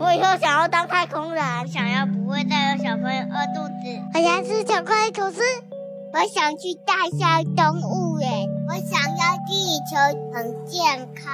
[0.00, 4.00] 我以后想要当太空人，想要不会再有小朋友饿肚子。
[4.14, 5.42] 我想吃巧克力吐司。
[6.14, 8.48] 我想去大象动物园。
[8.66, 9.94] 我想要地球
[10.32, 11.30] 很健康。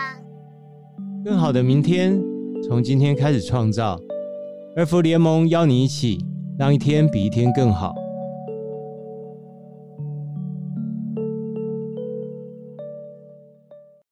[1.24, 2.20] 更好的明天，
[2.66, 3.96] 从今天开始创造。
[4.76, 6.18] 二福联盟邀你一起，
[6.58, 7.94] 让一天比一天更好。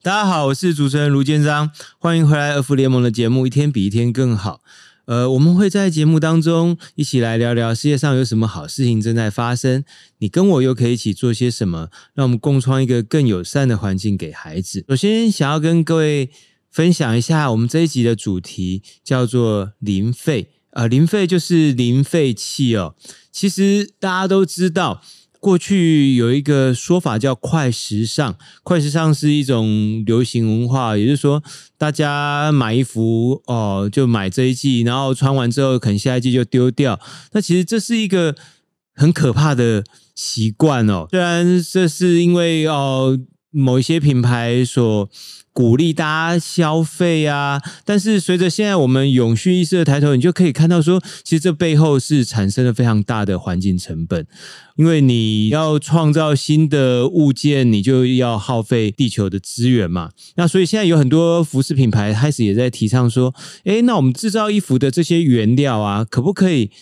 [0.05, 4.61] 大家好，我是主持人卢建章，欢迎回来儿福联盟的节目《一天比一天更好》。
[5.07, 9.83] 呃，我们会在节目当中一起来聊聊世界上有什么好事情正在发生，
[10.19, 14.85] 你跟我又可以一起做些什么，让我们共创一个更友善的环境给孩子。
[14.91, 16.29] 首先，想要跟各位
[16.71, 20.51] 分享一下我们这一集的主题，叫做零废。
[20.73, 22.95] 呃，零废就是零废弃哦。
[23.33, 25.01] 其实大家都知道。
[25.45, 28.35] 过去有一个说法叫“快时尚”，
[28.65, 31.43] 快时尚是一种流行文化，也就是说，
[31.77, 36.99] 大家买衣服哦，就买这一季，然后穿完之后，可能下一季就丢掉。
[37.33, 38.35] 那其实这是一个
[38.95, 41.09] 很可怕的习惯哦。
[41.11, 43.19] 虽然这是因为哦，
[43.55, 45.09] 某一些品牌所。
[45.55, 47.63] 鼓励大家消费啊！
[47.85, 54.27] 但是随着现在我们永续意识的抬头，你就可以看到说，其实这背后是产生了非常大的环境成本，
[54.75, 60.11] 因为你要创造新的物件，你就要耗费地球的资源嘛。
[60.35, 66.73] 那所以现在有很多服饰品牌开始也在提倡说，诶，那我们制造衣服的这些原料啊，可不可以，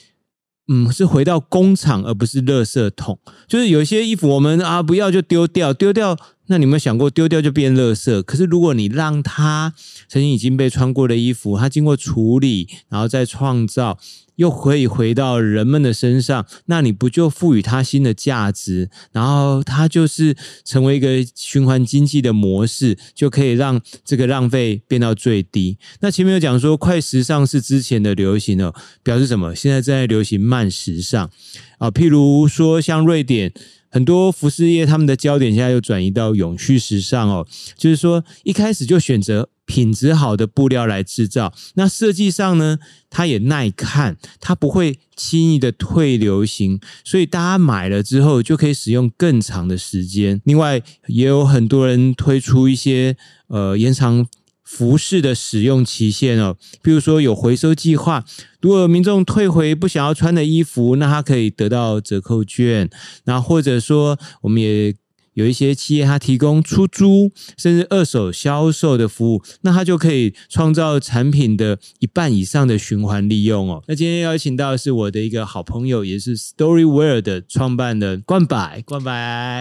[0.73, 3.19] 嗯，是回到工厂而不是垃圾桶？
[3.47, 6.17] 就是有一些衣服我们啊不要就丢掉，丢掉。
[6.48, 8.23] 那你有没有想过丢掉就变垃圾？
[8.25, 9.73] 可是如果你让它
[10.09, 13.98] 曾经已经被穿过的衣服，它经过处理，然后再创造，
[14.37, 18.91] 又可以回到人们的身上，那你不就赋予它新的价值？
[19.13, 25.79] 然后它就是成为一个循环经济的模式，就可以让这个浪费变到最低。
[26.01, 29.55] 那前面有讲说，快时尚是之前的流行哦，表示什么？
[29.55, 31.31] 现在正在流行慢时尚
[31.79, 33.55] 啊，譬如说像瑞典。
[33.92, 42.79] 很多服饰业，他们的焦点现在又转移到永续时尚哦，就是说一开始就选择品质好的布料来制造，那设计上呢，
[43.11, 50.41] 它也耐看，它不会轻易的退流行，所以大家买了之后就可以使用更长的时间。
[50.45, 53.17] 另外，也有很多人推出一些
[53.48, 54.27] 呃延长。
[54.73, 58.25] 服饰的使用期限哦，比如说有回收计划，
[58.63, 62.89] 如果民众退回不想要穿的衣服，那他可以得到折扣券。
[63.25, 64.95] 那或者说，我们也。
[65.35, 73.83] 有一些企业，它提供出租甚至二手销售的服务，那它就可以创造产品的一半以上的循环利用哦。
[73.87, 78.57] 那今天邀请到的是我的一个好朋友，也是 Storywear 的创办人冠柏。
[78.85, 79.11] 冠柏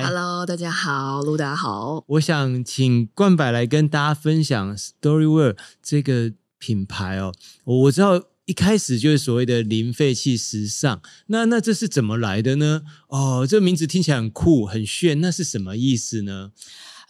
[0.04, 2.04] ，Hello，大家好，卢达好。
[2.08, 7.32] 我想请冠柏来跟大家分享 Storywear 这个品牌哦。
[7.64, 8.31] 我知道。
[8.52, 12.82] 一开始就是所谓的零废弃时尚，那那这是怎么来的呢？
[13.08, 16.52] 哦，这名字听起来很酷很炫，那是什么意思呢？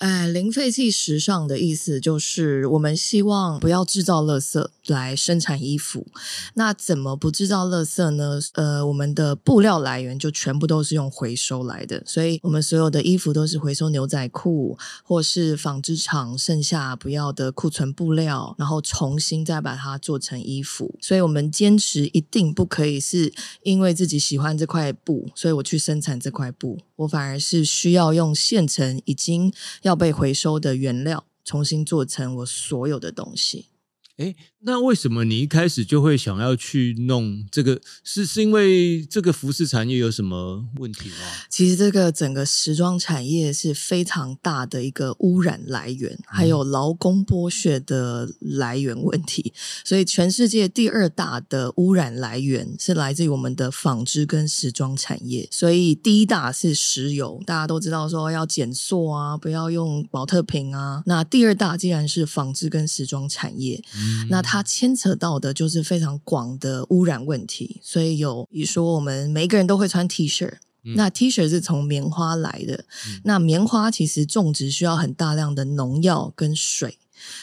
[0.01, 6.07] 哎，零废弃时尚的意思就是，我们希望不要制造垃圾来生产衣服。
[6.55, 8.39] 那怎么不制造垃圾呢？
[8.53, 20.95] 呃，我们的布料来源就全部都是用回收来的，所以我们所有的衣服都是回收牛仔裤，或是纺织厂剩下不要的库存布料，然后重新再把它做成衣服。
[20.99, 23.31] 所以我们坚持一定不可以是
[23.61, 26.79] 因为自己喜欢这块布，所以我去生产这块布。
[26.95, 29.51] 我反而是需要用现成已经
[29.81, 33.67] 要要被回收的原料，重新做成我所有的东西。
[34.15, 37.81] 诶那为什么你一开始就会想要去弄这个？
[38.03, 41.15] 是是因为这个服饰产业有什么问题吗？
[41.49, 49.53] 其实这个整个时装产业是非常大的一个污染来源，还有劳工剥削的来源问题。
[49.83, 55.47] 所以全世界第二大的污染来源是来自于我们的纺织跟时装产业。
[55.49, 61.01] 所以第一大是石油，大家都知道说要减塑啊，不要用宝特瓶啊。
[61.05, 70.47] 那第二大既然是纺织跟时装产业，嗯、那它牵扯到的就是非常广的污染问题，所以有比如说我们每一个人都会穿 T 恤，
[70.83, 76.97] 嗯、那 T 恤是从棉花来的，嗯、那棉花其实种植需要很大量的农药跟水，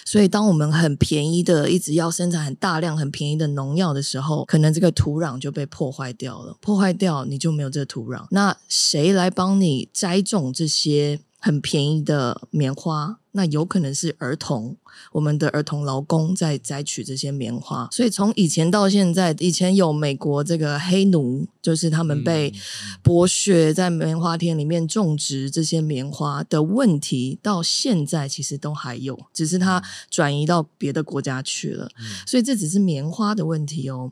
[0.05, 13.21] 所以当我们很便宜的一直要生产很大量很便宜的农药的时候，可能这个土壤就被破坏掉了，破坏掉你就没有这个土壤，那谁来帮你栽种这些很便宜的棉花？
[13.39, 14.77] 那有可能是儿童，
[15.13, 17.89] 我们的儿童劳工在摘取这些棉花。
[17.93, 22.53] 所以从以前到现在，以前有美国这个黑奴，就是他们被
[23.01, 29.81] 剥削在棉花田里面种植这些棉花的问题，到现在其实都还有，只是它
[30.11, 31.89] 转移到别的国家去了。
[32.27, 34.11] 所以这只是棉花的问题哦。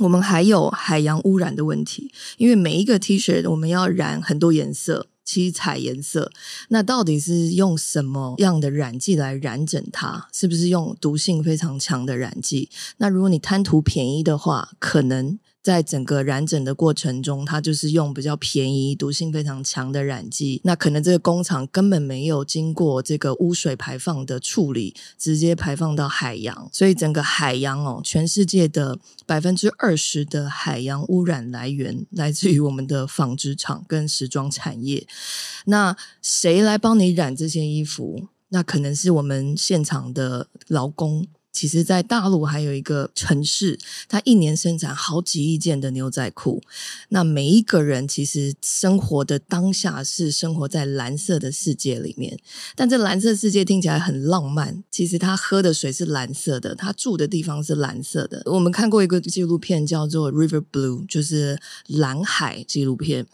[0.00, 5.06] 我们还有海洋污染的问题，因为每一个 T 恤我们要染很多颜色。
[5.28, 6.32] 七彩颜色，
[6.70, 10.26] 那到底是用什么样的染剂来染整它？
[10.32, 12.70] 是不是用毒性非常强的染剂？
[12.96, 15.38] 那如果你贪图便宜的话，可能。
[15.62, 20.60] 在整个染整的过程中，它就是用比较便宜、毒性非常强的染剂。
[20.64, 26.70] 那可能这个工厂根本没有经过这个污水排放的处理，直接排放到海洋。
[26.72, 35.06] 所以整个海洋哦，全世界的百分之二十的海洋污染来源来自于我们的纺织厂跟时装产业。
[35.66, 38.28] 那谁来帮你染这些衣服？
[38.50, 41.26] 那可能是我们现场的劳工。
[41.50, 43.78] 其实，在大陆还有一个城市，
[44.08, 46.62] 它一年生产好几亿件的牛仔裤。
[47.08, 52.38] 那每一个人其实生活的当下是生活在蓝色的世界里面，
[52.76, 54.84] 但这蓝色世界听起来很浪漫。
[54.90, 58.42] 其实他喝的水是蓝色的，他住的地方是蓝色的。
[58.46, 61.58] 我们看过一个纪录片，叫做《River Blue》，就是
[61.88, 63.26] 蓝海纪录片。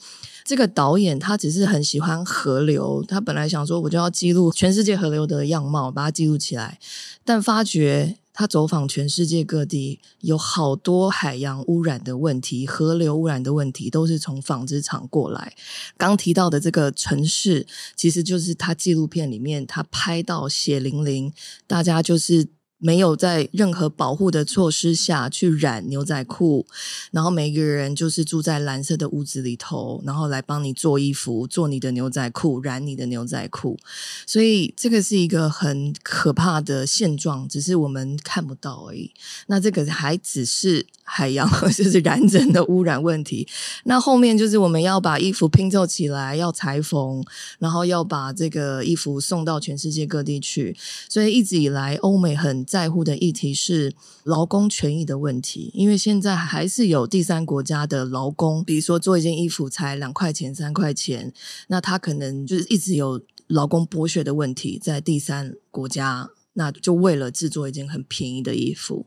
[0.44, 6.78] 这个导演他只是很喜欢河流，他本来想说我就要记录全世界河流的样貌，把它记录起来。
[7.24, 15.54] 但发觉他走访全世界各地，有好多海洋污染的问题、河流污染的问题，都是从纺织厂过来。
[15.96, 17.66] 刚提到的这个城市，
[17.96, 21.32] 其实就是他纪录片里面他拍到血淋淋，
[21.66, 22.48] 大家就是。
[22.78, 26.66] 没有在任何保护的措施下去染牛仔裤，
[27.10, 33.78] 然后每个人就是住在蓝色的屋子里头，然后来帮你做衣服、做你的牛仔裤、染你的牛仔裤。
[34.26, 39.10] 所以这个是一个很可怕的现状，只是我们看不到而已。
[39.46, 43.48] 那这个还只是海洋， 就是染整的污染问题。
[43.84, 47.24] 那后面就是我们要把衣服拼凑起来，要裁缝，
[47.58, 50.76] 然后要把这个衣服送到全世界各地去。
[51.08, 53.94] 所以一直以来，欧美很在乎的议题是
[54.24, 61.32] 劳工权益的问题，因为现在还是有第三国家的劳工，比如说做一件衣服才两块钱、三块钱，
[61.68, 69.06] 那他可能就是一直有劳工剥削的问题在第三国家，那就为了制作一件很便宜的衣服，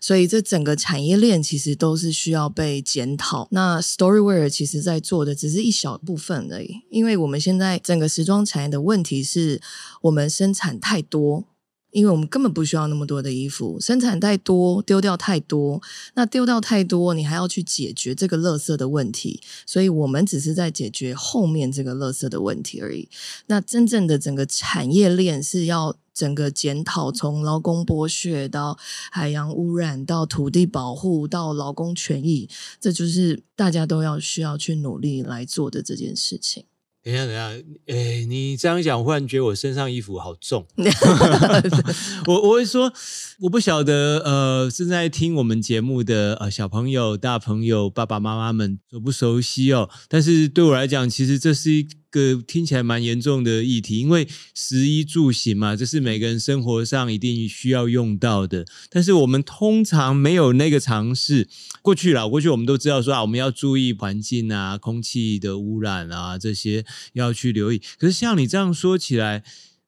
[0.00, 3.48] 所以这整个产业链其实都是需要被检讨。
[3.50, 9.60] 那 Storywear 其实在做的只是一小部分而已，因为我们现在整个时装产业的问题是
[10.02, 11.44] 我们生产太多。
[11.92, 15.80] 因为我们根本不需要那么多的衣服，生产太多，丢掉太多，
[16.14, 23.08] 那丢掉太多，你还要去解决这个垃圾的问题，所以我们只是在解决后面这个垃圾的问题而已。
[23.46, 28.78] 那真正的整个产业链是要整个检讨，从劳工剥削到
[29.10, 32.48] 海洋污染，到土地保护，到劳工权益，
[32.80, 36.64] 这就是大家都要需要去努力来做的这件事情。
[37.02, 37.50] 等一下，等一下，
[37.86, 40.66] 诶，你这样讲，我忽然觉得我身上衣服好重。
[42.26, 42.92] 我我会说，
[43.40, 49.90] 我不晓得，呃，正在听我们节目的呃小朋友、大朋友、爸爸妈妈们熟不熟悉哦？
[50.08, 51.88] 但是对我来讲，其实这是一。
[52.12, 58.66] 个听起来蛮严重的议题，因为食衣住行嘛，这是每个人生活上一定需要用到的。
[58.90, 61.48] 但是我们通常没有那个尝试。
[61.80, 67.80] 过去了，过去我们都知道说啊，我们要注意环境啊，空气的污染啊，这些要去留意。
[67.98, 69.42] 可是像你这样说起来，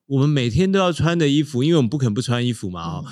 [0.06, 3.05] 我们每天都要穿的衣服，因为我们不可能不穿衣服嘛，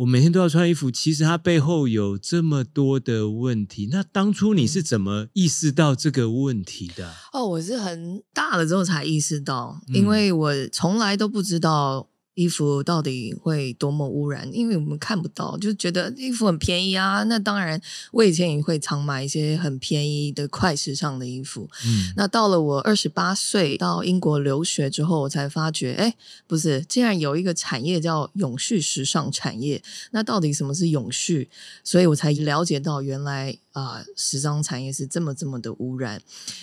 [0.00, 3.90] 我每天都要穿衣服，其实它背后有这么多的问题。
[3.92, 7.12] 那当初你是怎么意识到这个问题的？
[7.34, 12.08] 哦，我是很大了之后才意识到，因为我从来都不知道。
[12.34, 14.48] 衣服到底会多么污染？
[14.52, 17.22] 因为我们看不到，就觉得衣服很便宜啊。
[17.24, 17.80] 那当然，
[18.12, 21.68] 我以前也会常买一些很便宜的快时尚的衣服。
[21.84, 26.14] 嗯，那到了我二十八岁到英国留学之后，我才发觉，哎，
[26.46, 29.82] 不是，竟然有一个产业叫永续时尚产业。
[30.12, 31.50] 那到底什么是永续？
[31.84, 33.58] 所以我才了解到，原来。
[33.72, 36.20] 啊、呃，时装产业是这么这么的污染。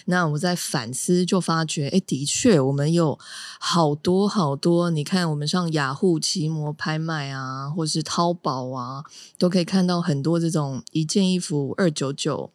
[0.08, 3.18] 那我在反思，就发觉，哎，的确，我们有
[3.62, 4.90] 好多好多。
[4.90, 9.04] 你看，我们上像雅虎奇摩拍卖啊，或是淘宝啊，
[9.40, 12.52] 都可以看到很多这种一件衣服二九九，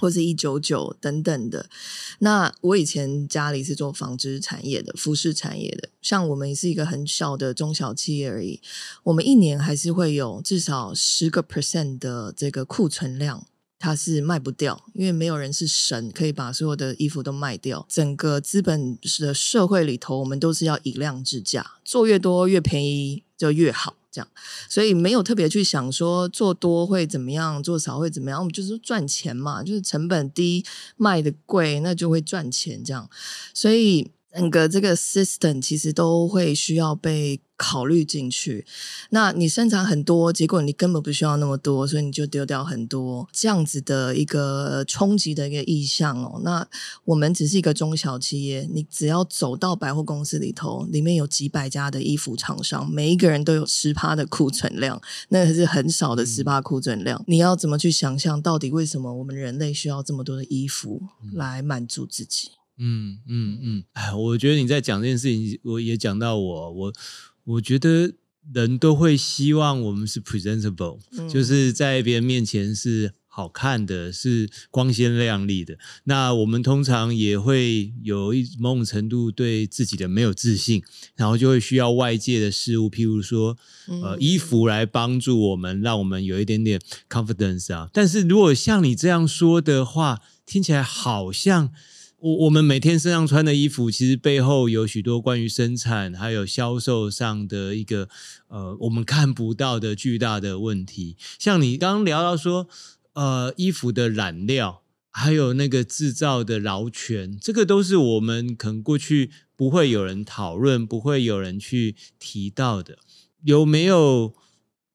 [0.00, 1.68] 或是一九九等等的。
[2.20, 8.60] 那我以前家里是做纺织产业的，服饰产业的，像我们也是一个很小的中小企业而已。
[9.02, 13.44] 我们一年还是会有至少十个 percent 的这个库存量。
[13.78, 17.86] 它是卖不掉，因为没有人是神，可以把所有的衣服都卖掉。
[17.88, 24.28] 整个资本的社会里头，我们都是要以量制价，做越多越便宜就越好，这样。
[24.68, 30.64] 所以没有特别去想说做多会怎么样，做少会怎么样，我们就是赚钱嘛，就是成本低，
[30.96, 33.08] 卖的贵，那就会赚钱这样。
[33.54, 34.10] 所以。
[34.38, 38.64] 整个这个 system 其实都会需要被考虑进去。
[39.10, 46.40] 那你生产很多，结果你根本不需要那么多，所以你就丢掉很多，这样子的一个冲击的一个意向哦。
[46.44, 46.64] 那
[47.04, 57.24] 我们只是一个中小企业，你只要走到百货公司里头，里面有几百家的衣服厂商，每一个人都有十趴的库存量，那是很少的十趴库存量。
[57.26, 61.02] 你要怎么去想象，到底为什么我们人类需要这么多的衣服
[61.32, 62.57] 来满足自己？
[62.78, 66.92] 嗯嗯嗯，哎，我觉得你在讲这件事情，我也讲到我，我
[67.44, 68.14] 我觉得
[68.54, 75.76] 人都会希望我们是 presentable，嗯，就是在别人面前是好看的，是光鲜亮丽的。
[76.04, 80.82] 那我们通常也会有一某种程度对自己的没有自信，
[81.16, 83.56] 然后就会需要外界的事物，譬如说
[84.02, 87.90] 呃衣服来帮助我们，让我们有一点点 confidence 啊。
[87.92, 91.72] 但是如果像你这样说的话，听起来好像。
[92.20, 98.08] 我我们每天身上穿的衣服，其实背后有许多关于生产还有销售上的一个
[98.48, 101.16] 呃，我们看不到的巨大的问题。
[101.38, 102.66] 像你刚刚聊到说，
[103.12, 104.82] 呃，衣服的染料，
[105.12, 112.98] 还有那个制造的劳权，这个都是我们可能过去不会有人讨论，不会有人去提到的。
[113.44, 114.34] 有没有？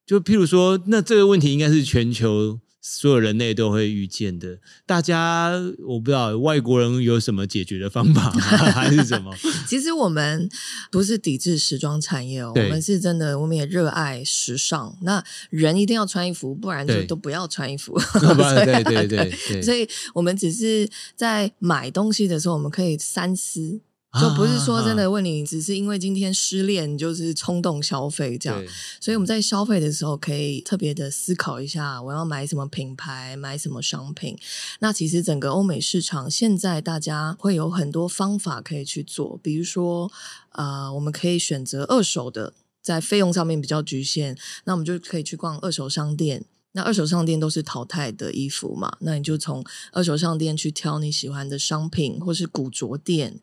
[0.06, 2.60] 就譬如说，那这个问题应该是全球。
[2.86, 5.54] 所有人类都会遇见的，大家
[5.88, 8.42] 我不知道外国人有什么解决的方法吗？
[8.76, 9.34] 还是什么？
[9.66, 10.50] 其实我们
[10.92, 14.98] 不是抵制时装产业哦，我们是真的，我们也热爱时尚。
[15.04, 17.98] 那人一定要穿衣服，不然就都不要穿衣服。
[18.20, 23.80] 对对对对，对，所以我们只是在买东西的时候，我们可以三思。
[24.20, 28.64] 就不是说真的问你，只是因为今天失恋就是冲动消费这样，
[29.00, 34.38] 所以我们在消费的时候可以特别的思考一下，我要买什么品牌，买什么商品。
[34.80, 40.12] 那其实整个欧美市场现在大家会有很多方法可以去做，比如说，
[40.52, 42.54] 呃，我们可以选择二手的，
[42.84, 46.46] 在费用上面比较局限，那我们就可以去逛二手商店。
[46.74, 53.40] 那二手商店都是淘汰的衣服嘛，那你就从二手商店去挑你喜欢的商品，或是古着店。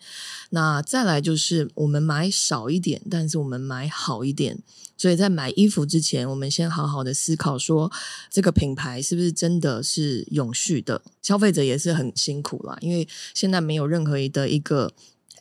[0.50, 4.58] 那再来就是我们买少一点，但是我们买好一点。
[4.96, 7.90] 所以在买衣服之前，我们先好好的思考说，
[8.28, 11.00] 这个品牌是不是真的是永续的？
[11.22, 14.92] 消费者也是很辛苦啦，因为现在没有任何的一个。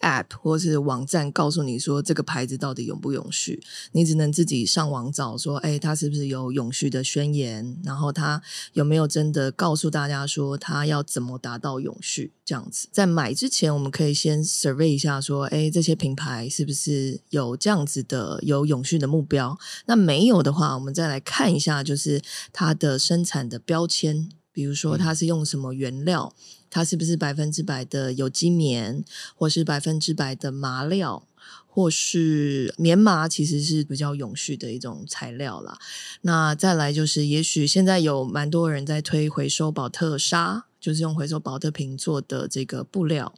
[0.01, 7.77] App 或是网站告诉你说这个牌子到底永不永续，你只能自己上网找说，哎，它是不是有永续的宣言？
[7.83, 8.41] 然后它
[8.73, 12.31] 有没有真的告诉大家说它要怎么达到永续？
[12.45, 19.55] 这样子，在买之前，我们可以先 survey 一下说，哎，这些品牌是不是有这样子的有永续的目标？
[19.85, 22.19] 那没有的话，我们再来看一下，就是
[22.51, 26.33] 它的生产的标签，比如说它是用什么原料。
[26.69, 29.03] 它是不是百分之百的有机棉，
[29.35, 31.27] 或是百分之百的麻料，
[31.67, 35.77] 或是棉麻，其实是比较永续的一种材料啦。
[36.21, 43.33] 那再来就是，也许现在有蛮多人在推回收宝特纱，就是用回收宝特瓶做的这个布料。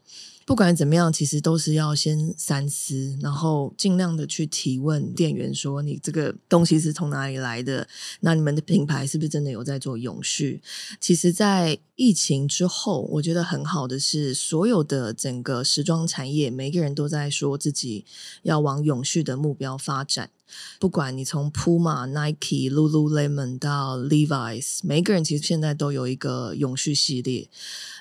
[0.46, 7.88] 不管怎么样，其实都是要先三思，然后尽量的去提问店员说：“你这个东西是从哪里来的？
[8.22, 10.62] 那你们的品牌是不是真的有在做永续？”
[11.00, 18.06] 其实，在疫情之后，我觉得很好的是，所有的整个时装产业，每个人都在说自己
[18.42, 20.32] 要往永续的目标发展。
[20.80, 27.48] 不管你从 Puma、Nike、Lululemon 到 Levi's，每一个人其实现在都有一个永续系列。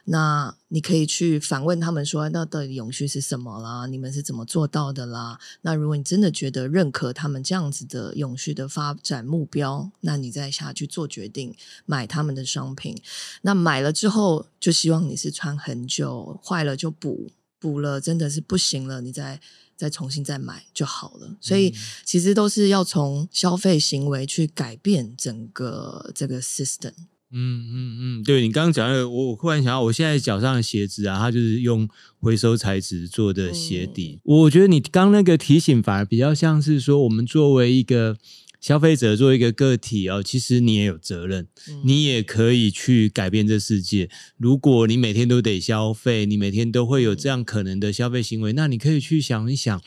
[0.04, 3.86] 那你可以去反问他们说：“那到底永续是什么啦？
[3.86, 11.54] 你们是怎么做到的啦？”那如果你真的觉得认可他们这样子的永续的发展目标，那你再下去做决定，
[11.86, 13.00] 买他们的商品。
[13.42, 19.40] 那买了之后，就希望你是穿很久，坏了就补，补了真的是不行了，你再。
[19.80, 26.92] 再重新再买就好了，所以其实都是要从消费行为去改变整个这个 system。
[27.32, 34.18] 嗯嗯嗯，对你刚刚讲的，我我忽然想到，我现在脚上的鞋子啊，它就是用回收材质做的鞋底。
[34.18, 34.20] 嗯。
[34.24, 38.16] 我觉得你刚那个提醒反而比较像是说，我们作为一个。
[38.60, 44.10] 消费者作为一个个体哦，其实你也有责任，嗯，你也可以去改变这世界。
[44.36, 49.80] 如果你每天都得消费，你每天都会有这样可能的消费行为，那你可以去想一想，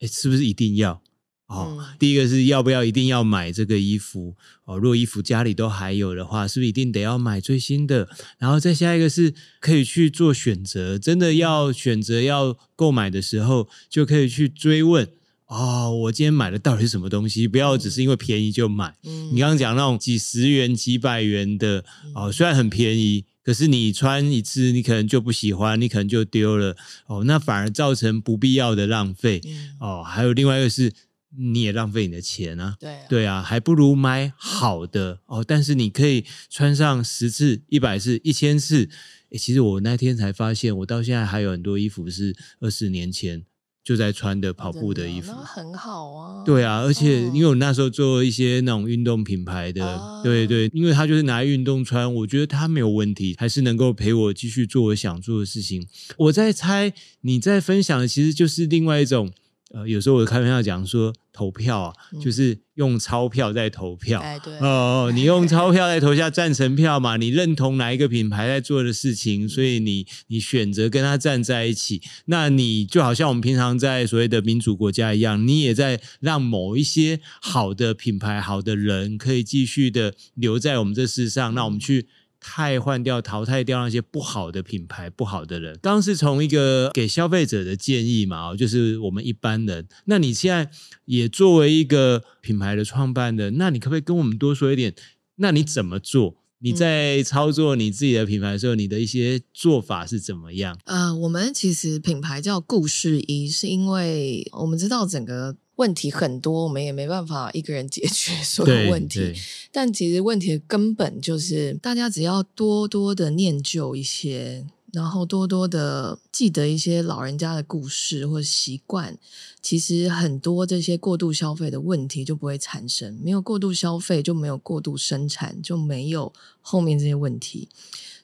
[0.00, 1.03] 诶，是不是一定要？
[1.46, 4.34] 哦，嗯、第一个是要不要一定要买这个衣服
[4.64, 4.78] 哦？
[4.78, 8.08] 如果衣服家里都还有的话，是不是一定得要买最新的？
[8.38, 15.06] 然后再下一个是可以去做选择，真的要选择要购买的时候，就可以去追问
[15.46, 17.46] 哦，我今天买的到底是什么东西？
[17.46, 18.96] 不要只是因为便宜就买。
[19.04, 21.84] 嗯、你刚刚讲那种几十元、几百元的
[22.14, 26.74] 哦，虽然很便宜，可是你穿一次，你可能就不喜欢，你可能就丢了
[27.06, 29.42] 哦，那反而造成不必要的浪费
[29.78, 30.02] 哦。
[30.02, 30.90] 还有另外一个是。
[31.38, 32.76] 你也浪费你的钱啊！
[32.78, 35.44] 对啊，对啊，还不如买好的哦。
[35.46, 38.88] 但是你可以穿上十次、一百次、一千次。
[39.30, 43.44] 诶，其实我那天才发现，我到现在还有很多衣服是二十年前
[43.82, 46.44] 就在穿的跑步的衣服，那很好啊。
[46.44, 55.86] 对啊，而且因为我那时候做一些那种运动品牌的，哦、对对，因为他就是拿来运动穿，我觉得他没有问题，还是能够陪我继续做我想做的事情。
[56.16, 59.32] 我在猜你在分享的，其实就是另外一种。
[59.74, 64.20] 呃，有时候我开玩笑讲说，投票啊，嗯、就是用钞票在投票。
[64.20, 67.16] 哎，对哦，你用钞票在投下赞成票嘛？
[67.16, 72.00] 你认同哪一个品牌在做的事情，所以你你选择跟他站在一起。
[72.26, 81.52] 那你就好像我们平常在所谓的民主国家一样，你也在让某一些好的品牌、好的人可以继续的留在我们这世上。
[81.54, 82.06] 那我们去。
[82.46, 85.78] 汰换掉、淘汰掉那些不好的品牌、不好的人。
[85.80, 89.88] 刚刚是从一个给消费者的建议嘛，就是我们一般人。
[90.04, 90.70] 那你现在
[91.06, 94.94] 也作为一个品牌的创办人，那你可不可以跟我们多说一点？
[95.36, 96.36] 那你怎么做？
[96.58, 100.78] 你在操作你自己的品牌的时候，你的一些做法是怎么样？
[100.84, 105.56] 呃，我们其实品牌叫故事一，是因为我们知道整个。
[105.76, 109.34] 问题很多，我们也没办法一个人解决 所有问题。
[109.72, 119.18] 但其实问题的根本就是，大家只要多多的念旧一些，然后多多的记得一些老人家的故事或习惯，
[119.60, 123.18] 其实很多这些过度消费的问题就不会产生。
[123.20, 127.68] 没有过度消费，就没有过度生产，就没有后面这些问题。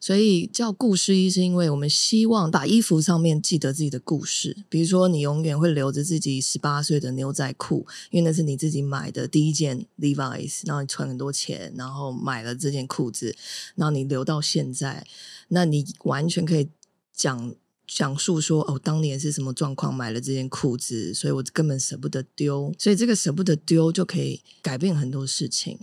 [0.00, 4.56] 所以叫故事衣，是因为我们希望把衣服上面记得自己的故事。
[4.68, 13.36] 比如说，你永远会留着自己十八岁的牛仔裤，因为那是你自己买的第一件 Levi's，然后你存很多钱，然后买了这件裤子，
[13.76, 15.06] 然后你留到现在，
[15.48, 16.68] 那你完全可以
[17.12, 17.54] 讲。
[17.92, 25.76] 讲述说哦，当年是什么状况买了这件裤子，所以我根本舍不得丢，所以这个舍不得丢就可以改变很多事情。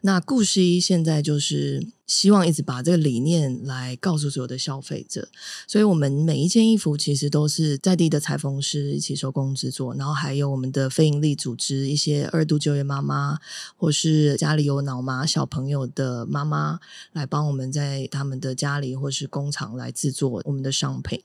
[0.00, 5.26] 那故事一现在就是希望一直把这个理念来告诉所有的消费者，
[5.66, 13.38] 所以我们每一件衣服其实都是在地的裁缝师一起手工制作，然后还有我们的非营利组织，一些二度就业妈妈
[13.78, 16.80] 或是家里有脑麻小朋友的妈妈
[17.14, 21.22] 来帮我们在他们的家里或是工厂来制作我们的商品。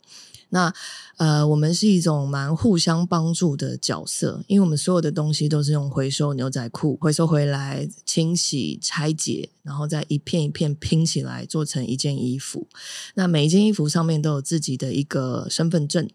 [0.49, 0.73] 那
[1.17, 12.67] 呃，我们是一种蛮互相帮助的角色，因为我们所有的东西都是用回收牛仔裤回收回来清洗拆解，然后再一片一片拼起来做成一件衣服。
[13.15, 16.09] 那每一件衣服上面都有自己的一个身份证。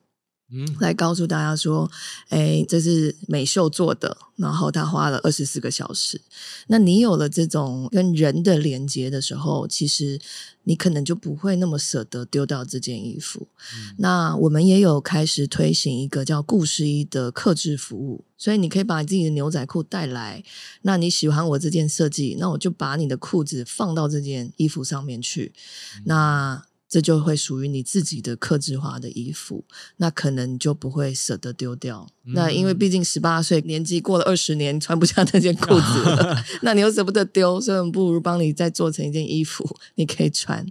[0.55, 1.91] 嗯，来告诉大家说，
[2.29, 6.21] 哎，这是美秀做的，然后他花了二十四个小时。
[6.67, 10.21] 那你有了这种跟人的连接的时候，其实
[10.65, 13.49] 你可能就不会那么舍得丢掉这件衣服。
[13.75, 20.43] 嗯、那我们也有开始推行一个叫“故事衣”的克制服务，所以你可以把你自己的牛仔裤带来。
[20.83, 25.53] 那你喜欢我这件设计，那我就把你的裤子放到这件衣服上面去。
[25.97, 29.65] 嗯、那这就会属于你自己的克制化的衣服，
[29.97, 32.07] 那可能就不会舍得丢掉。
[32.27, 40.67] 嗯、那因为毕竟十八岁年纪过了二十年，穿不下那件裤子了， 那你又舍不得丢，所以我们不如帮你再做成一件衣服，你可以穿。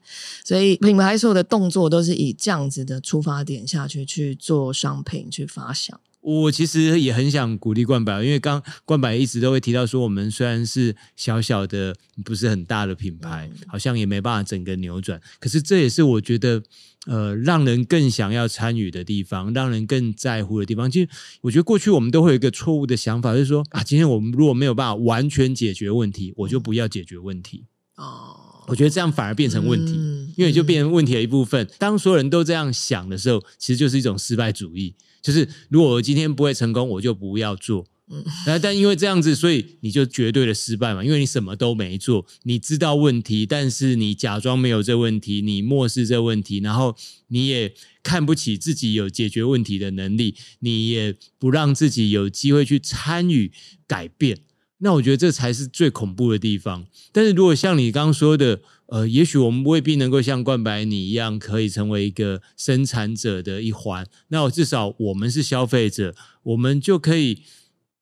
[0.46, 6.00] 所以品牌所有的动作都是以这样子的出发点下去去做商品去发想。
[6.22, 15.20] 我其实也很想鼓励冠百，因为刚冠百一直都会提到说，我们虽然是小小的，不是很大的品牌，嗯、好像也没办法整个扭转。
[15.40, 16.62] 可是这也是我觉得，
[17.08, 20.92] 呃，让人更想要参与的地方，让人更在乎的地方。
[20.92, 21.10] 其实
[21.42, 27.66] 我觉得过去我们都会有一个错误的想法，就是说啊，今天我们如果没有办法完全解决问题，我就不要解决问题。
[27.96, 31.68] 哦，我觉得这样反而变成问题，嗯、因为就变成问题的一部分。
[31.80, 34.94] 当所有人都这样想的时候，其实就是一种失败主义。
[35.22, 37.86] 就是如果我今天不会成功，我就不要做。
[38.14, 38.26] 嗯，
[38.62, 46.94] 但因为这样子，所以你就绝对的失败嘛，因为你什么都没做，你知道问题，但是你假装没有这问题，你漠视这问题，然后
[47.28, 53.54] 你也看不起自己有解决问题的能力，你也不让自己有机会去参与
[53.88, 54.40] 改变。
[54.80, 56.86] 那我觉得这才是最恐怖的地方。
[57.14, 58.60] 但是如果像你刚刚说的，
[58.92, 64.06] 呃，也许我们未必能够像冠白你一样，可以成为一个生产者的一环。
[64.28, 67.44] 那我至少我们是消费者，我们就可以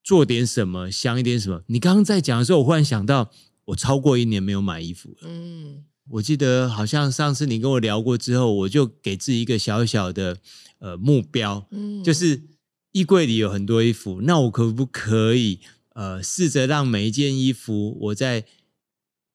[0.02, 1.62] 做点什么，想一点什么。
[1.68, 3.30] 你刚刚在讲的时候，我忽然想到，
[3.66, 5.28] 我超过一年没有买衣服了。
[5.28, 10.38] 嗯，我记得好像上次你跟我聊过之后，我就给自己一个小小的
[10.80, 12.42] 呃目标，嗯，就是
[12.90, 15.60] 衣柜里有很多衣服，那我可不可以
[15.94, 18.44] 呃试着让每一件衣服我再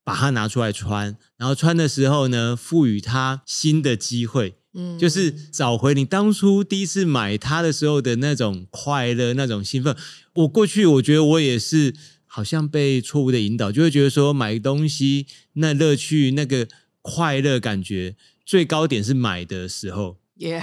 [0.06, 4.56] 把它拿出来穿，然后穿的时候呢，赋予它新的机会。
[4.76, 9.96] 嗯，就是找回你当初第一次买它的时候的那种快乐、那种兴奋。
[10.36, 11.96] 我过去我觉得我也是，
[12.28, 16.68] 好像被错误的引导，就会觉得说买东西那乐趣、那个
[17.02, 18.16] 快乐感觉
[18.46, 20.18] 最高点是买的时候.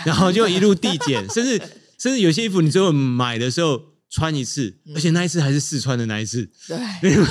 [0.06, 1.60] 然后就一路递减，甚至
[1.98, 3.91] 甚至有些衣服你最后买的时候。
[4.14, 6.46] 穿一次，而且那一次还是试穿的那一次。
[6.68, 6.76] 对，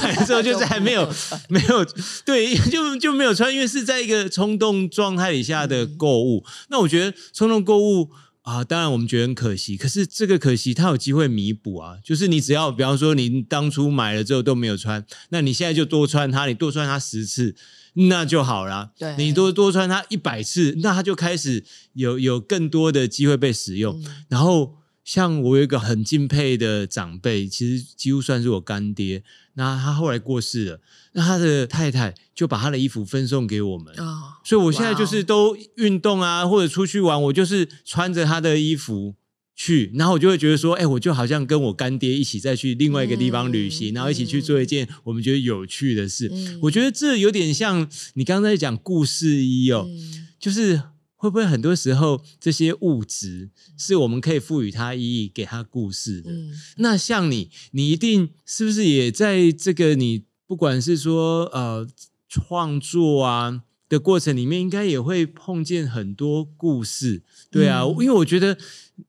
[0.01, 1.07] 买的时候就是还没有
[1.47, 1.85] 没有
[2.25, 6.43] 对，就就没有穿，因为是在一个冲动状态底下的购物。
[6.43, 8.09] 嗯、那我觉得冲动购物
[8.41, 11.97] 啊，当然我们觉得很可惜，可是这个可惜它有机会弥补啊。
[12.03, 17.53] 就是你只要比方说你当初买了之后都没有穿，那你现在就多穿它，你多穿它十次
[17.93, 18.89] 那就好了。
[18.97, 21.63] 对，你多多穿它一百次，那它就开始
[21.93, 24.80] 有有更多的机会被使用，嗯、然后。
[25.03, 29.23] 像我有一个很敬佩的长辈，其实几乎算是我干爹。
[29.55, 30.79] 那他后来过世了，
[31.13, 33.93] 那他的太太就把他的衣服分送给我们。
[33.97, 39.15] 哦，所以我现在就是都运动啊，或者出去玩，我就是穿着他的衣服
[39.55, 46.29] 去，然后我就会觉得说，哎，我就好像跟我干爹一起再去另外一个地方旅行，嗯、然后一起去做一件我们觉得有趣的事。
[46.31, 50.83] 嗯、我觉得这有点像你刚才讲故事一哦，嗯、就是。
[51.21, 56.31] 会不会很多时候这些物质是我们可以赋予它意义、给它故事的？
[56.31, 61.87] 嗯、那像你，你一定是不是也在这个你不管是说呃
[62.27, 68.57] 创作啊的过程里面，应该也会碰见很多故事，对啊，嗯、因为我觉得。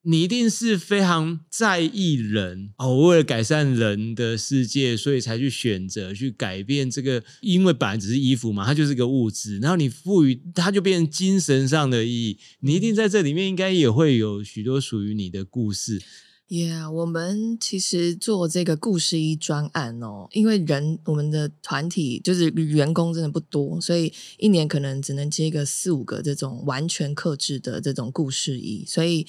[0.02, 12.38] 你一定是非常在意人哦，为了改善人的世界，所以才去选择去改变这个，因为本来只是衣服嘛，它就是个物质，然后你赋予它就变成精神上的意义。
[12.60, 16.00] 你一定在这里面应该也会有许多属于你的故事。
[16.48, 29.26] Yeah，我们其实做这个故事衣专案哦，因为人我们的团体就是员工真的不多，所以一年可能只能接个四五个这种完全克制的这种故事衣，所以。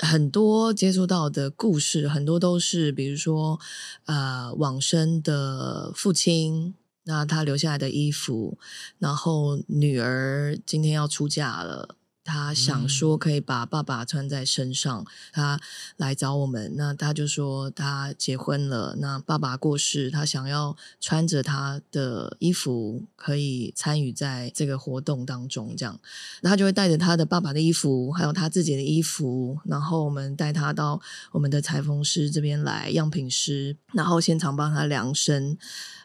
[0.00, 3.60] 很多接触到的故事，很多都是比如说，
[4.06, 6.74] 呃，往生的父亲，
[7.04, 8.58] 那他留下来的衣服，
[8.98, 11.96] 然后女儿今天要出嫁了。
[12.24, 15.60] 他想说可以把爸爸穿在身上，他
[15.96, 16.72] 来找我们。
[16.76, 25.74] 那他就说他结婚了，那爸爸过世，他想要穿着他的衣服可以参与在这个活动当中。
[25.76, 25.98] 这样，
[26.42, 31.00] 那他就会带着他的爸爸的衣服，还有他自己的衣服，然后我们带他到
[31.32, 35.58] 我们的裁缝师这边来，样品师，然后现场帮他量身。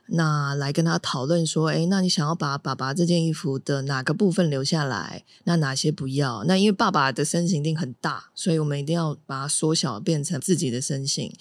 [0.09, 5.23] 那来跟他讨论说，诶，那你想要把爸爸这件衣服的哪个部分留下来？
[5.43, 6.43] 那哪些不要？
[6.45, 11.33] 那因为爸爸的身形一定很大，所以我们一定要把它缩小，变成自己的身形。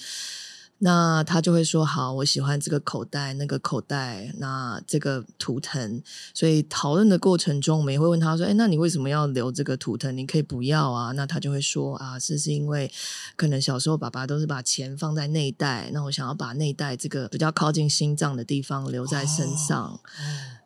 [0.79, 6.03] 那他就会说好，我喜欢这个口袋，那个口袋，那这个图腾。
[6.35, 10.15] 所以讨论的过程中，我们也会问他说：“诶，那你为什么要留这个图腾？
[10.15, 12.93] 你可以不要啊。”那他就会说：“啊，是是因为
[13.37, 20.01] 可能小时候爸爸都是把钱放在内袋，那我想要把内袋这个比较靠近心脏的地方留在身上，哦、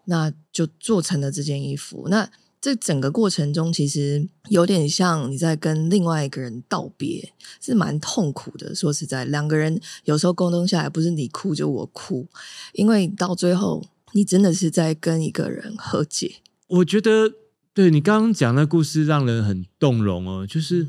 [0.07, 2.09] 那就做成了这件衣服。
[2.09, 2.29] 那。”
[2.61, 8.75] 这整个过程中，其实有点像你在跟另外一个人道别，是蛮痛苦的。
[8.75, 12.29] 说实在，两个人有时候沟通下来，不是你哭就我哭，
[12.75, 16.37] 因为到最后，你真的是在跟一个人和解。
[16.67, 17.33] 我觉得，
[17.73, 20.47] 对你刚刚讲的故事，让人很动容哦。
[20.47, 20.87] 就是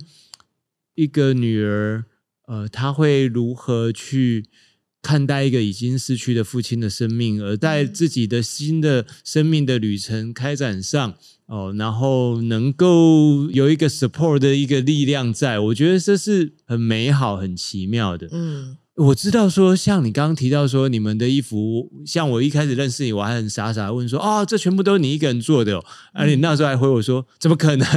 [0.96, 2.04] 一个女儿，
[2.48, 4.46] 呃，她会如何去
[5.02, 11.16] 看待一个已经逝去的父亲的生命，而在自己的新的生命的旅程开展上。
[11.48, 18.30] 哦，然后能够有一个 support 的一个力量在，我觉得这是很美好、很奇妙的。
[18.32, 18.78] 嗯。
[18.96, 25.86] 我知道说，像你刚刚提到说，你们的衣服，像我一开始认识你，我还很傻傻问说，哦，这全部都是你一个人做的哦？
[26.14, 27.88] 而、啊、你那时候还回我说，怎么可能？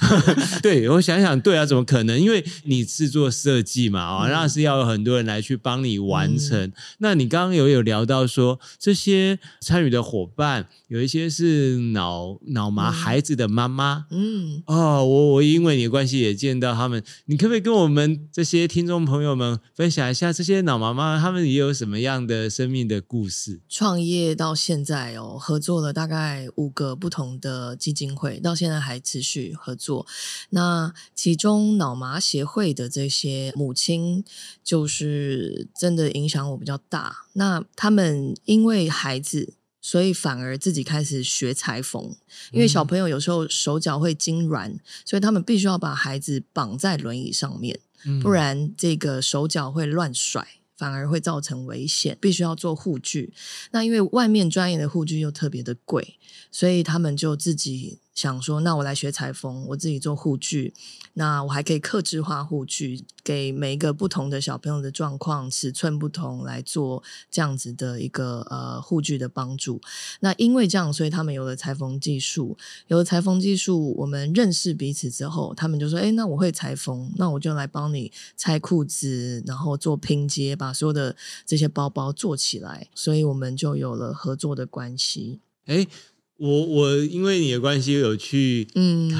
[0.62, 2.20] 对，我想想，对啊，怎么可能？
[2.20, 6.60] 因为你制作设计嘛，啊、哦，那是要有很多人来去帮你完成。
[6.60, 20.43] 嗯、那你刚刚有有聊到说，这些参与的伙伴，有一些是脑脑麻孩子的妈妈，嗯，哦，我我因为你的关系也见到他们，你可不可以跟我们这些听众朋友们分享一下这？
[20.44, 23.62] 这些脑妈妈他们也有什么样的生命的故事？
[23.66, 30.06] 创业到现在哦，合作了大概五个不同的基金会，到现在还持续合作。
[30.50, 34.22] 那其中脑麻协会的这些母亲，
[34.62, 37.24] 就是真的影响我比较大。
[37.32, 39.54] 那他们因为孩子。
[39.86, 42.16] 所以反而自己开始学裁缝，
[42.52, 47.78] 因为小朋友有时候手脚会痉挛，所以他们必须要把孩子绑在轮椅上面，
[48.22, 53.32] 不然这个手脚会乱甩，反而会造成危险，必须要做护具。
[53.70, 56.18] 那因为外面专业的护具又特别的贵，
[56.50, 58.00] 所以他们就自己。
[58.14, 60.72] 想说，那我来学裁缝，我自己做护具，
[61.14, 69.80] 那我还可以克制化护具，给每一个不同的小朋友的状况、尺寸不同来做这样子的一个呃护具的帮助。
[70.20, 72.56] 那因为这样，所以他们有了裁缝技术，
[72.88, 81.14] 有了裁缝技术，我们认识彼此之后，他们就说：“哎，那我会裁缝，那我就来帮你拆裤子，然后做拼接，把所有的
[81.46, 85.40] 这些包包做起来。”所以我们就有了合作的关系。
[85.66, 85.86] 哎。
[86.44, 88.68] 我我因为你的关系有去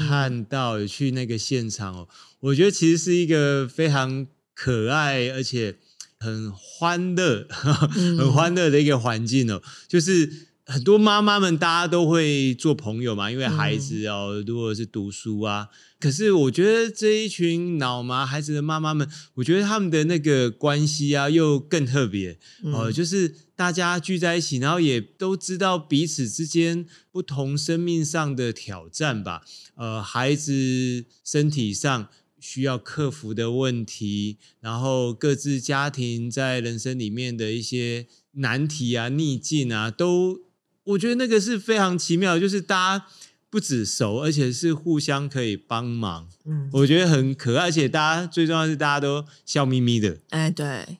[0.07, 2.07] 看到、嗯、有去那个现场哦，
[2.39, 5.75] 我觉得其实是一个非常可爱而且
[6.19, 7.47] 很欢乐、
[7.97, 10.49] 嗯、很欢乐的一个环境哦，就是。
[10.65, 15.69] 很多妈妈们，大家都会做朋友嘛，因为孩子哦，嗯、如果是读书啊。
[15.99, 29.43] 可是我觉得这一群脑麻孩子的妈妈们，我觉得他们的那个关系啊，又更特别呃，就是大家聚在一起，然后也都知道彼此之间不同生命上的挑战吧。
[29.75, 40.44] 呃，孩子身体上需要克服的问题，然后各自家庭在人生里面的一些难题啊、逆境啊，都。
[40.85, 43.05] 我觉得那个是非常奇妙，就是大家
[43.49, 46.27] 不止熟，而且是互相可以帮忙。
[46.45, 50.17] 嗯，我觉得很可爱，而且大家最重要是大家都笑眯眯的。
[50.29, 50.99] 哎，对，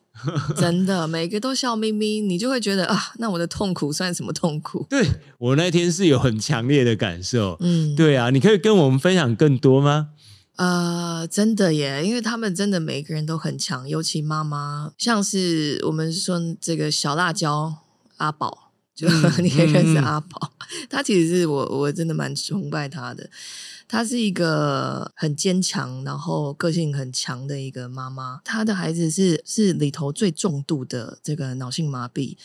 [0.58, 4.88] 真的，每个都笑眯眯，你就会觉得啊，那我的痛苦算什么痛苦？
[4.90, 5.06] 对，
[5.38, 7.58] 我那天是有很强烈的感受。
[7.60, 10.10] 嗯，对啊，你可以跟我们分享更多吗？
[10.56, 17.84] 呃，真的耶，因为他们真的每个人都很强，尤其妈妈，像是我们说这个小辣椒
[18.18, 18.65] 阿宝。
[18.96, 19.10] 就
[19.44, 23.30] 你可以认识阿宝，嗯、他其实是我我真的蛮崇拜他的。
[23.88, 28.42] 他是一个很坚强，然后个性很强的一个妈妈。
[28.44, 32.36] 他的孩子是是里头最重度的这个脑性麻痹，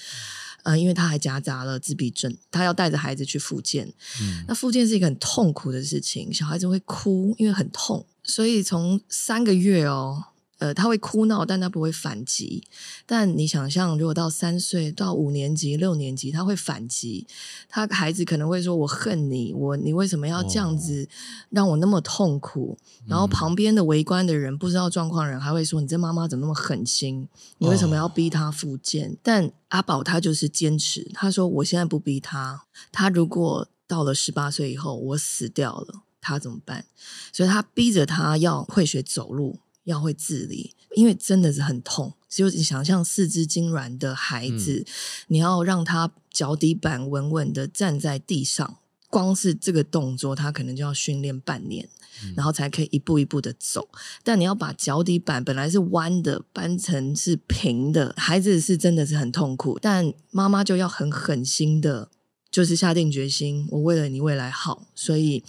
[0.65, 3.91] 呃，因为他还夹杂了自闭症，他要带着孩子去复健。
[4.21, 10.25] 嗯、那复健是一个很痛苦的事情，小孩子会哭，因为很痛，所以从三个月哦。
[10.61, 12.63] 呃，他会哭闹，但他不会反击。
[13.07, 17.27] 但你想象，如果到三岁到五年级、六年级，他会反击。
[17.67, 21.09] 他孩子可能会说：“我恨你，我你为什么要这样子
[21.49, 27.27] 让我那么痛苦？”哦、然后旁边的围观的人不知道状况的人还会说：“你这妈妈怎么那么狠心？
[27.57, 36.85] 你为什么要逼他复健？”哦、但阿宝他就是坚持，他说：“我现在不逼他，他如果到了十八岁以后我死掉了，他怎么办？”
[37.33, 39.59] 所以他逼着他要会学走路。
[39.85, 42.13] 要会自理，因为真的是很痛。
[42.29, 44.93] 就你想象四肢痉挛的孩子，嗯、
[45.29, 51.89] 你要让他脚底板稳稳的站在地上，光是这个动作，他可能就要训练半年，
[52.23, 53.89] 嗯、然后才可以一步一步的走。
[54.23, 59.77] 但你要把脚底板本来是弯的搬成是平的，孩子是真的是很痛苦。
[59.83, 62.09] 但妈妈就要很狠心的，
[62.49, 65.43] 就是下定决心，我为了你未来好，所以。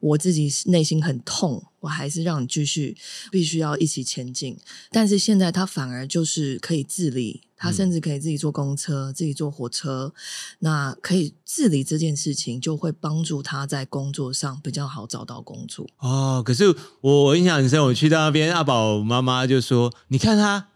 [0.00, 2.96] 我自己内心很痛，我还是让你继续，
[3.30, 4.56] 必须要一起前进。
[4.90, 10.12] 但是现在他反而就是可以自理，他甚至可以自己坐公车，嗯、自己坐火车。
[10.60, 15.86] 那可以自理这件事情，就会帮助他在工作上比较好找到工作。
[15.98, 20.68] 哦，可是我我印象很深，我去到那边，阿宝妈妈就说：“你看他。”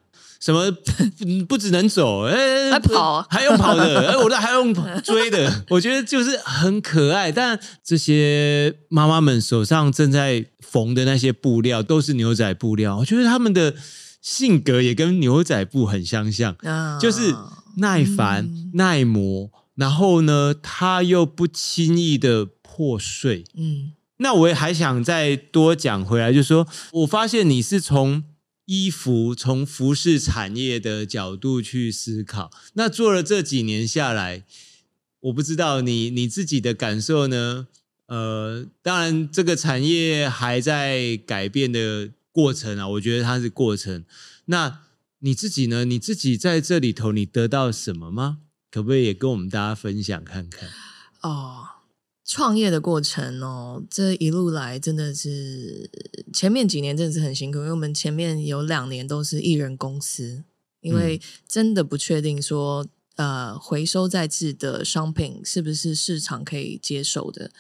[0.44, 0.70] 什么
[1.48, 7.33] 不只能走，哎，还跑，还用跑的，哎，我都还用追的， 我觉得就是很可爱。
[7.33, 13.74] 但这些妈妈们手上正在缝的那些布料都是牛仔布料，我觉得他们的
[14.20, 16.54] 性格也跟牛仔布很相像，
[17.00, 17.35] 就是
[17.78, 23.44] 耐烦、嗯、耐磨，然后呢，它又不轻易的破碎。
[23.57, 28.24] 嗯，那我也还想再多讲回来，就是说我发现你是从。
[28.66, 34.44] 衣服从服饰产业的角度去思考，那做了这几年下来，
[35.20, 37.68] 我不知道你你自己的感受呢？
[38.07, 44.05] 呃，当然这个产业还在改变的过程啊，我觉得它是过程。
[44.46, 44.81] 那
[45.20, 45.85] 你自己呢？
[45.85, 48.38] 你自己在这里头你得到什么吗？
[48.70, 50.68] 可不可以也跟我们大家分享看看？
[51.22, 51.63] 哦。
[52.25, 55.91] 创业的过程哦，这一路来真的是
[56.33, 60.43] 前面几年真的是很辛苦，因为我们前面有两年都是一人公司，
[60.81, 67.51] 因为真的不确定说，呃，回收再制的商品是不是市场可以接受的，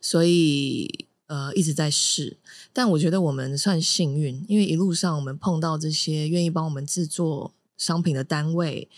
[0.00, 2.36] 所以呃一直在试。
[2.74, 8.88] 但我觉得我们算幸运，因为一路上我们碰到这些愿意帮我们制作商品的单位，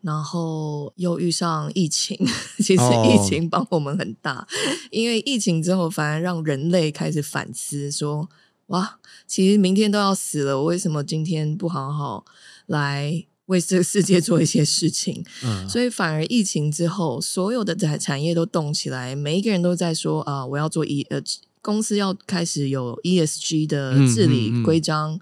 [0.00, 2.18] 然后又遇上疫情，
[2.58, 4.46] 其实疫情帮我们很大，哦、
[4.90, 8.28] 因为疫情之后反而让人类开始反思说，
[8.66, 12.24] 哇，其实明天都要死了，我为什么今天不好好
[12.66, 15.24] 来为这个世界做一些事情？
[15.44, 21.22] 嗯，所以反而疫情之后，所有的产产业都动起来，每一个人都在说啊、呃，我要做一呃。
[21.62, 25.20] 公司要开始有 ESG 的治理规章，嗯嗯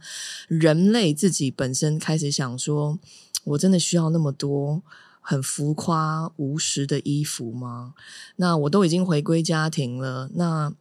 [0.49, 2.99] 嗯，人类自己本身开始想说，
[3.45, 4.83] 我真的需要那么多
[5.21, 7.95] 很浮夸无实的衣服吗？
[8.37, 10.73] 那我都已经回归家庭了，那。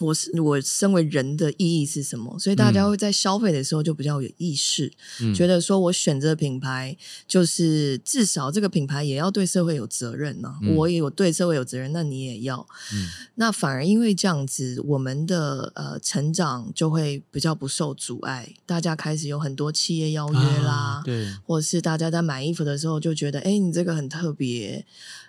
[0.00, 2.38] 我是我身为人的意义是什么？
[2.38, 10.58] 所以大家会在消费的时候就比较有意识，嗯、觉得说我选择品牌就是至少这个品牌也要对社会有责任呢、啊。
[10.62, 12.66] 嗯、我也有对社会有责任，那你也要。
[12.92, 18.54] 嗯、那反而因为这样子，我们的呃成长就会比较不受阻碍。
[18.64, 24.86] 大家开始有很多企业邀约啦，啊、对，或者是大家在买衣服的时候就觉得，哎，你这个很特别，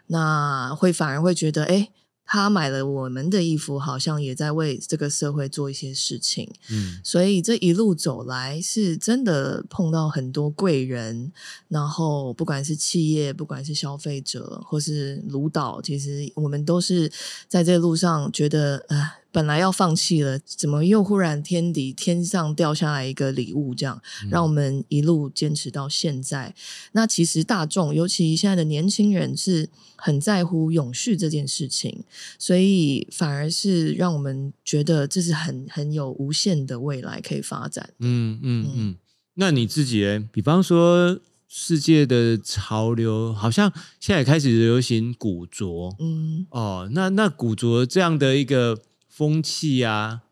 [0.07, 1.89] 那会反而会觉得，哎。
[2.31, 6.47] 他买了我们的衣服，好像也在为这个社会做一些事情。
[6.69, 11.31] 嗯，所以这一路走来，是真的碰到很多贵人。
[11.69, 17.11] 然后，不管是企业，不管是消费者，或是卢导，其实我们都是
[17.47, 26.53] 在这路上觉得，呃，本来要放弃了，怎么又忽然天底天上掉下来一个礼物，这样让我们一路坚持到现在。
[26.91, 29.69] 那其实大众，尤其现在的年轻人是。
[30.01, 32.05] 很在乎永续这件事情，
[32.37, 37.89] 所以反而是让我们觉得这是很很有无限的未来可以发展。
[37.99, 38.73] 嗯嗯嗯。
[38.75, 38.95] 嗯，
[39.33, 40.29] 那你自己呢？
[40.31, 45.93] 比方说，世界的潮流好像现在开始流行古着。
[45.99, 46.47] 嗯。
[46.51, 48.79] 哦，那那古着这样的一个
[49.19, 50.28] 风气呀。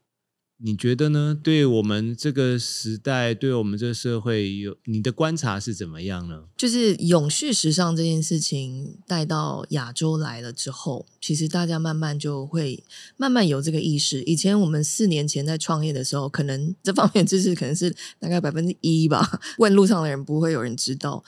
[0.59, 1.37] 你觉得呢？
[1.41, 6.45] 对我们这个时代，对我们这个社会，有你的观察是怎么样呢？
[6.57, 12.83] 就是永续时尚这件事情带到亚洲来了之后，其实大家慢慢就会
[13.17, 14.23] 慢慢有这个意识。
[14.23, 21.23] 以前我们四年前在创业的时候，可能这方面知识可能是大概百分之一吧， 问路上的人不会有人知道。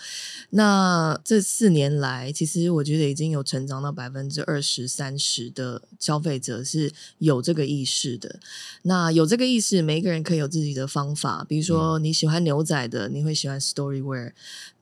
[0.49, 8.39] 那这四年来，其实我觉得已经有成长到百分之二十三十的消费者是有这个意识的。
[8.81, 11.45] 那有这个意识，每一个人可以有自己的方法。
[11.47, 14.31] 比如说，你喜欢牛仔的，你会喜欢 story wear。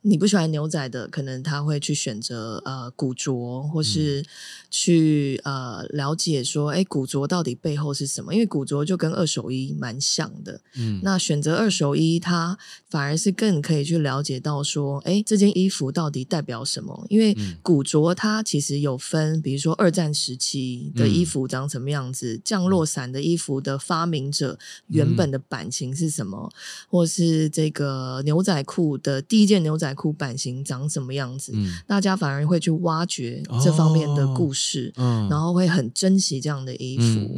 [0.07, 4.23] 你不喜欢牛仔的，可能他会去选择呃古着，或是
[4.71, 8.33] 去呃了解说，哎，古着到底背后是什么？
[8.33, 10.61] 因为古着就跟二手衣蛮像的。
[10.77, 12.57] 嗯，那选择二手衣，它
[12.89, 17.05] 反而是更可以去了解到说，哎，这件衣服到底代表什么？
[17.09, 26.55] 因为古着它其实有分，比如说二战时期的衣服长什么样子，嗯、降落伞的衣服的发明者原本的版型是什么，嗯、
[26.89, 31.51] 或是这个牛仔裤的第一件牛仔裤版型长什么样子？
[31.55, 37.37] 嗯、大家反而会去挖掘这方面的故事，哦、然后会很珍惜这样的衣服。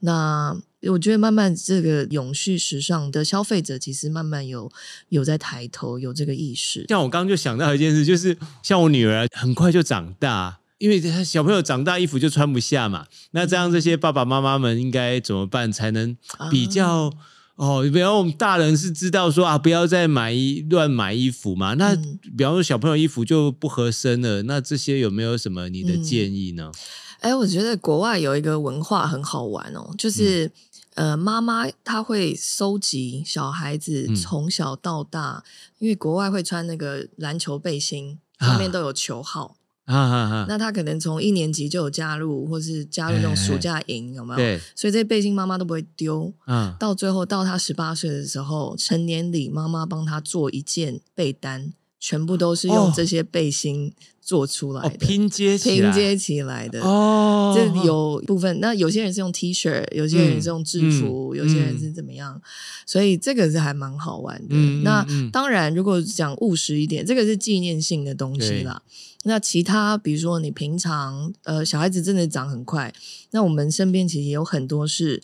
[0.00, 0.56] 那
[0.88, 4.70] 我觉得慢慢这个永续时尚的消费者其实慢慢有
[5.10, 6.86] 有在抬头，有这个意识。
[6.88, 13.06] 像我刚刚就想到一件事，就是像我女儿很快就长大，因为她小朋友长大衣服就穿不下嘛。
[13.32, 16.16] 那这样这些爸爸妈妈们应该怎么办才能
[16.50, 17.08] 比较？
[17.08, 17.12] 啊
[17.58, 21.74] 哦，比方我们大人是知道说啊，不要再买衣乱买衣服嘛。
[21.74, 21.96] 那
[22.36, 26.70] 比方说小朋友衣服就不合身了，那这些有没有什么你的建议呢？
[27.18, 30.46] 哎、嗯，我觉得国外有一个文化很好玩哦，就是、
[30.94, 35.44] 嗯、呃，妈妈她会收集小孩子从小到大，嗯、
[35.80, 39.56] 因为国外会穿那个篮球背心，上面都有球号。
[39.88, 40.46] 啊啊啊啊！
[40.48, 44.36] 那他可能从一年级就有加入，或是加入那种暑假营，有没有？
[44.36, 44.60] 对。
[44.74, 46.32] 所以这些背心妈妈都不会丢。
[46.46, 46.74] 嗯。
[46.78, 56.80] 到最后到他十八岁的时候，成年礼妈妈帮他做一件被单，全部都是用这些背心做出来的，拼接起来拼接起来的。
[56.82, 57.52] 哦。
[57.56, 62.40] 这有部分，那有些人是用 T 恤，有些人是用制服，有些人是怎么样？
[62.86, 64.54] 所以这个是还蛮好玩的。
[64.82, 68.82] 那当然，如果讲务实一点，这个是纪念性的东西啦。
[69.24, 72.94] 那其他，比如说你平常，呃，小孩子真的长很快。
[73.32, 75.22] 那我们身边其实也有很多是，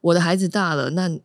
[0.00, 1.18] 我的孩子大了，那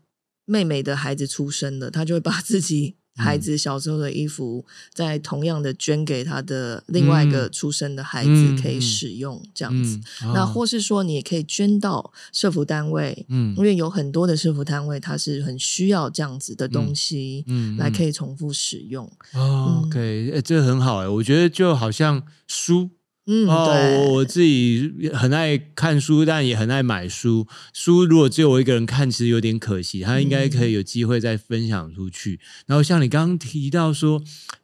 [0.45, 9.99] 妹妹的孩子出生了，他就会把自己孩子小时候的衣服，再同样的捐给他的另外一个出生的孩子可以使用，这样子。
[10.33, 19.11] 那或是说，你也可以捐到社服单位，嗯，因为有很多的社服单位，它是很需要这样子的东西，嗯，来可以重复使用。
[19.33, 22.91] 哦、OK，哎，这很好哎，我觉得就好像书。
[23.31, 27.45] 嗯，哦，我我自己很爱看书，但也很爱买书。
[27.75, 30.01] 书如果只有我一个人看，其实有点可惜。
[30.01, 32.33] 他应该可以有机会再分享出去。
[32.33, 34.19] 嗯、然后像你刚刚提到说，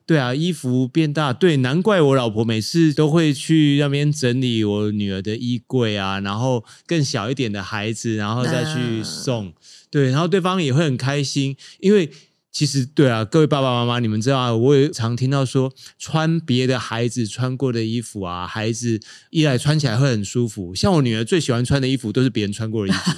[0.07, 9.49] 对啊，衣服变大，对，难怪我老婆每次都会去那边整理我女儿的衣柜啊，然后更小一点的孩子，然后再去送。
[9.49, 9.53] 嗯、
[9.91, 12.09] 对，然后对方也会很开心，因为。
[12.56, 18.97] 其实对啊，各位爸爸妈妈，你们知道啊，我也常听到说，穿别的孩子穿过的衣服啊，孩子
[19.30, 20.74] 一来穿起来会很舒服。
[20.74, 23.12] 像我女儿最喜欢穿的衣服都是别人穿过的衣服。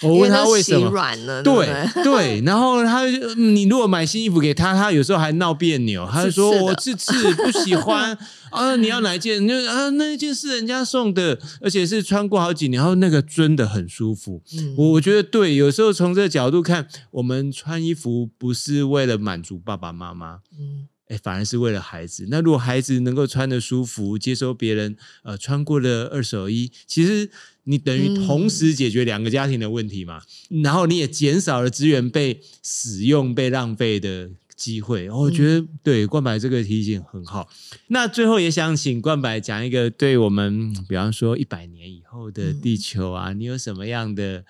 [0.08, 0.88] 我问她为什么？
[0.88, 1.68] 软了，对
[2.02, 3.04] 对，然后她，
[3.36, 8.16] 你如果买新衣服给她，她有时候还闹别扭，她就说我这次不喜欢。
[8.50, 9.46] 啊，你要哪一件？
[9.46, 14.40] 就啊，那一件是人家送的，而且是穿过好几年，然后那个真的很舒服。
[14.56, 22.26] 嗯，我我觉得对，有时候从这个角度看，我们穿衣服不是为了满足爸爸妈妈，嗯，哎，反而是为了孩子。
[22.30, 27.30] 那如果孩子能够穿的舒服，接收别人呃穿过的二手衣，其实
[27.64, 37.48] 你等于同时解决两个家庭的问题嘛，嗯，然后你也减少了资源被使用、被浪费的机会，我觉得对冠柏这个提醒很好。
[37.88, 44.44] 那最后也想请冠柏讲一个对我们，比方说一百年以后的地球啊，你有什么样的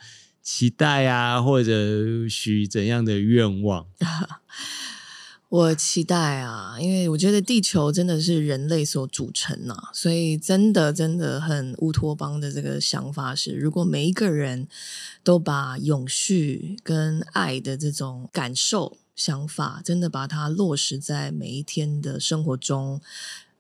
[0.51, 3.86] 期待啊，或者许怎样的愿望？
[5.51, 14.66] 我期待啊，因为我觉得地球真的是人类所组成呐、啊，所以真的真的很乌托邦的这个想法是，如果每一个人
[15.22, 18.96] 都把永续跟爱的这种感受。
[19.14, 23.01] 想法真的把它落实在每一天的生活中，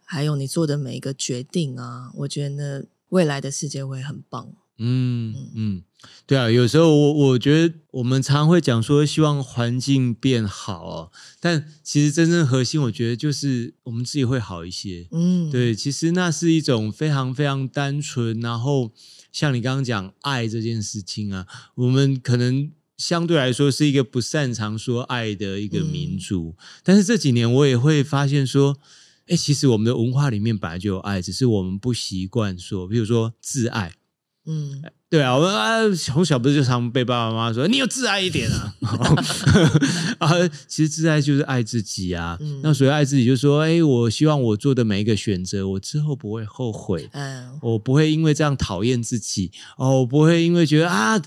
[0.04, 4.52] 还有你做的每一个决定啊，我觉得未来的世界会很棒。
[4.78, 5.82] 嗯嗯，
[6.26, 15.08] 对啊，有时候我我觉得我们常常会讲说希望环境变好哦，但其实真正核心，我觉得就是我们自己会好一些。
[15.10, 18.92] 嗯，对，其实那是一种非常非常单纯，然后
[19.32, 22.70] 像你刚刚讲爱这件事情啊，我们可能。
[22.98, 28.76] 相对来说是一个不擅长说爱的一个民族，嗯、但是这几年我也会发现说，
[29.28, 33.94] 哎，其实我们的文化里面本来就有爱，只是我们不习惯说，比如说自爱，
[34.46, 38.74] 嗯，对啊，我们啊从小不是就常被爸爸妈妈说，你有自爱一点啊，
[40.20, 40.30] 啊，
[40.66, 51.20] 其实自爱就是爱自己啊，嗯、那所以爱自己就是说，哎，我希望我做的每一个选择，我之后不会后悔，嗯，我不会因为这样讨厌自己，哦，我不会因为觉得啊。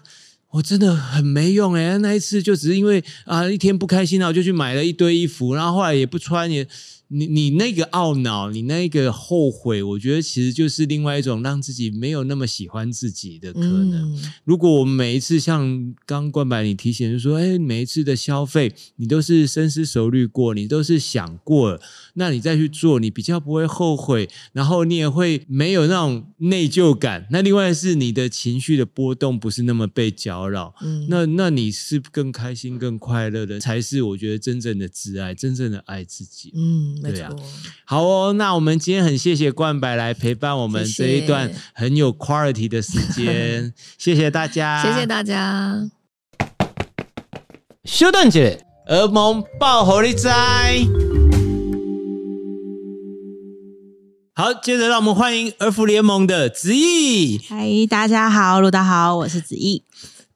[0.52, 6.68] 我真的很没用诶，那一次就只是因为啊一天不开心，然后就去买了一堆衣服，然后后来也不穿也。
[7.14, 14.14] 你你那个懊恼，你那个后悔，我觉得其实就是另外一种让自己没有那么喜欢自己的可能。
[14.16, 21.82] 嗯、如果我们每一次像刚冠白你提醒，就说，哎，每一次的消费，你都是深思熟虑过，你都是想过了，
[22.16, 27.28] 那你再去做，你比较不会后悔，然后你也会没有那种内疚感。
[27.32, 36.51] 那另外是你的情绪的波动不是那么被搅扰，嗯、那那你是更开心、更快乐的，才是我觉得真正的自爱，真正的爱自己。
[36.55, 37.01] 嗯。
[37.01, 37.32] 对啊，
[37.86, 45.89] 好哦，那我们今天很谢谢冠白来陪伴我们这一段很有 quality 的时间， 谢谢，大家，谢谢大家。
[47.84, 50.28] 休顿姐，儿萌报虎你知。
[54.34, 57.38] 好，接着让我们欢迎儿福联盟的子毅。
[57.50, 59.84] 嗨，大家好，陆大好，我是子毅。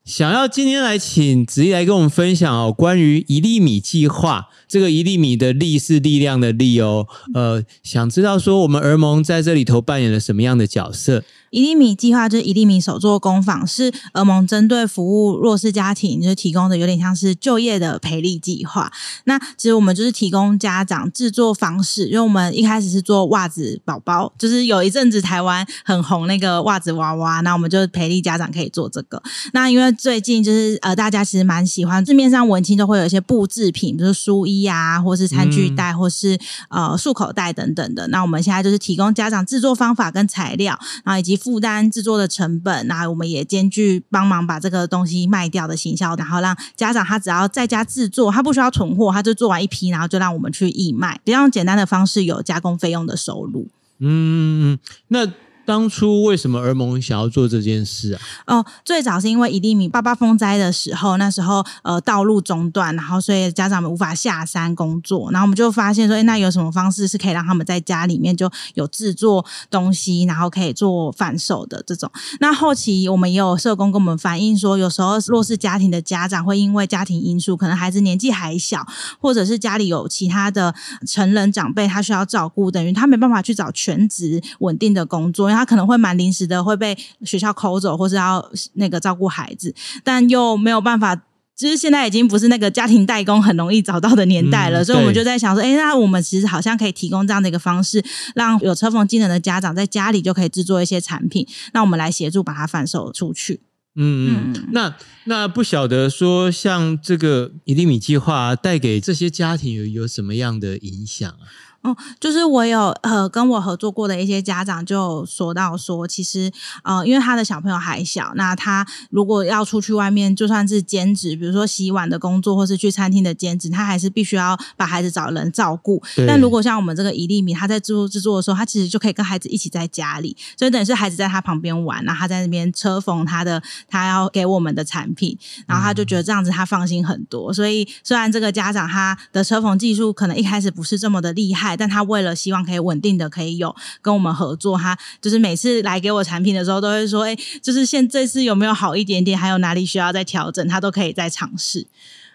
[0.04, 4.50] 想要今天来请子毅来跟我们分享哦，关于一粒米计划。
[4.68, 11.24] 这个一粒米的力是力量的力哦，呃，想知道说我们儿盟在这里头扮演了什么样的角色？
[11.52, 18.91] 一粒米计划就是一粒米手作工坊，是俄盟针对服务弱势家庭，就是提供的有点像是就业的培力计划。
[19.26, 29.22] 那其实我们就是提供家长制作方式，因为我们一开始是做袜子宝宝，就是有一阵子台湾很红那个袜子娃娃，那我们就培力家长可以做这个。
[29.54, 36.38] 那因为最近就是呃，大家其实蛮喜欢，市面上文青都会有一些布制品，比如说书衣啊，或是餐具袋，或是
[36.70, 38.08] 呃束口袋等等的。
[38.08, 53.68] 那我们现在就是提供家长制作方法跟材料，然后以及负担制作的成本，然后我们也兼具帮忙把这个东西卖掉的行销，然后让家长他只要在家制作，他不需要存货，他就做完一批，然后就让我们去义卖，比较简单的方式有加工费用的收入。
[54.00, 54.80] 嗯，
[55.10, 55.32] 那
[55.66, 58.22] 当初为什么儿盟想要做这件事啊？
[58.47, 72.11] 哦，最早是因为一粒米八八风灾的时候，那时候呃道路中断，然后所以家长们无法下山工作，然后我们就发现说，哎，那有什么方式是可以让他们在家里面就有制作东西，然后可以做贩售的这种？
[72.39, 78.86] 那后期我们也有社工跟我们反映说，有时候弱势家庭的家长会因为家庭因素，可能孩子年纪还小，
[79.20, 80.76] 或者是家里有其他的
[81.07, 91.24] 成人长辈，他需要照顾，等于他没办法去找全职稳定的工作，他可能会蛮临时的会被学校抠走，或是要那个照顾孩子，但又没有办法。
[91.58, 98.03] 其实现在已经不是那个家庭代工很容易找到的年代了，嗯、所以我们就在想说，哎，那我们其实好像可以提供这样的一个方式，
[98.36, 103.62] 让有车缝技能的家长在家里就可以制作一些产品，那我们来协助把它贩售出去。
[103.95, 104.93] 嗯嗯，那
[105.24, 111.47] 那不晓得说，像这个一粒米计划带给这些家庭有有什么样的影响啊？
[111.86, 116.52] 哦，就是我有呃跟我合作过的一些家长就说到说，其实
[116.84, 126.02] 呃因为他的小朋友还小，那他如果要出去外面，就算是兼职，比如说洗碗的工作，或是去餐厅的兼职，他还是必须要把孩子找人照顾。
[126.28, 137.54] 但如果像我们这个一粒米，他在制作制作的时候，他其实就可以跟孩子一起在家里，所以等于是孩子在他旁边玩，然后他在那边车缝他的他要给我们的产品，然后他就觉得这样子他放心很多。
[137.54, 141.74] 所以虽然这个家长他的车缝技术可能一开始不是这么的厉害。
[141.76, 149.38] 但他为了希望可以稳定的可以有跟我们合作，他就是每次来给我产品的时候，都会说：“哎，就是现这次有没有好一点点？
[149.38, 151.88] 还有哪里需要再调整？”他都可以再尝试。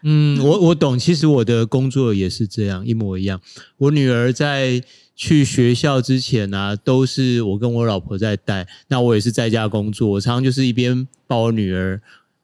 [0.03, 0.99] 嗯，我我懂。
[0.99, 3.41] 其实我的工作也是这样，一模一样。
[3.77, 4.83] 我女儿在
[5.15, 10.09] 去学校之前呢、啊，都是我跟我老婆在带，那我也是在家工作。
[10.09, 12.01] 我常常就是一边抱我女儿。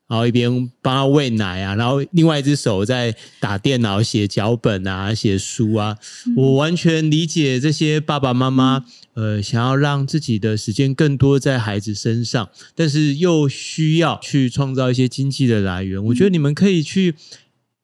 [0.09, 5.99] 然后一边帮他喂奶啊，然后另外一只手在打电脑、写脚本啊、写书啊。
[6.27, 8.85] 嗯、我完全理解这些爸爸妈妈，
[9.15, 16.03] 呃，想要让自己的时间更多在孩子身上，但是又需要去创造一些经济的来源。
[16.05, 17.15] 我觉得你们可以去。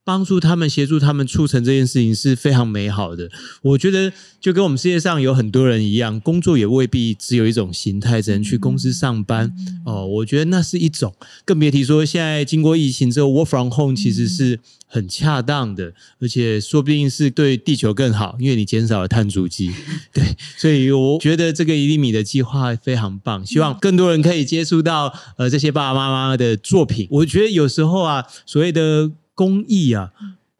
[0.05, 3.30] 帮助他们，协助他们促成这件事情是非常美好的。
[3.62, 9.53] 我觉得就跟我们世界上有很多人一样，工作也未必只有一种形态，只能去公司上班。
[9.84, 19.70] 哦，我觉得那是一种，更别提说现在经过疫情之后，work from home 其实是很恰当的，而且说不定是对地球更好，因为你减少了碳足迹。
[20.12, 20.24] 对，
[20.57, 27.07] 所以我觉得这个一粒米的计划非常棒，希望更多人可以接触到呃这些爸爸妈妈的作品。
[27.09, 29.12] 我觉得有时候啊，所谓的。
[29.35, 30.12] 公益啊，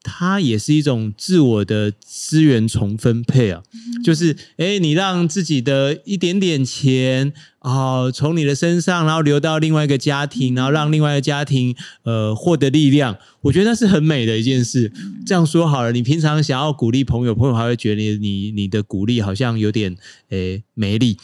[0.03, 3.62] 它也是一种自我的资源重分配啊，
[4.05, 7.33] 就是诶，你让自己的一点点钱。
[7.63, 14.93] 啊，从你的身上，然后流到另外一个家庭，然后让另外一个家庭呃获得力量，我觉得那是很美的一件事。
[15.25, 19.97] 这样说好了，你平常想要鼓励朋友，朋友还会觉得你你的鼓励好像有点
[20.31, 21.17] 诶没力。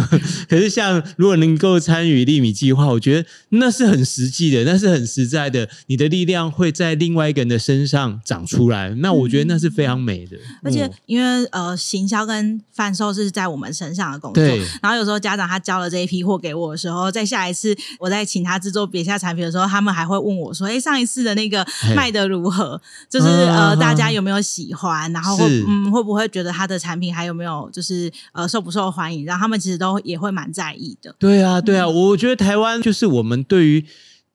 [0.50, 8.90] 可是像如果能够参与一粒米计划，我觉得那是很实际的，那是很实在的，你的力量会在另外一个人的身上长出来。
[8.98, 10.36] 那我觉得那是非常美的。
[10.62, 14.44] 而且因为呃，行销跟贩售是在我们身上的工作，
[14.82, 15.85] 然后有时候家长他教了。
[15.88, 22.80] 这一批货给我的时候，在下一次我在请他制作别下产品的时候，他们还会问我说：“哎，上一次的那个卖的如何？
[23.08, 25.12] 就是呃，大家有没有喜欢？
[25.12, 29.24] 然后会嗯，会不会觉得他的产品还有没有就是呃，受不受欢迎？
[29.24, 31.14] 然后他们其实都也会蛮在意的。
[31.18, 33.84] 对啊，对啊，我觉得台湾就是我们对于